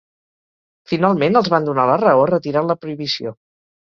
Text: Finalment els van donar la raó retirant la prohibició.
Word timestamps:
Finalment 0.91 1.37
els 1.41 1.49
van 1.55 1.67
donar 1.67 1.85
la 1.89 1.97
raó 2.05 2.23
retirant 2.31 2.71
la 2.73 2.77
prohibició. 2.87 3.35